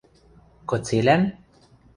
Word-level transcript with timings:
–Кыцелӓн? 0.69 1.21